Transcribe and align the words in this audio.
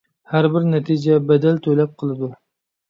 ھەربىر 0.31 0.65
نەتىجە 0.71 1.19
بەدەل 1.31 1.63
تەلەپ 1.69 1.97
قىلىدۇ. 2.03 2.35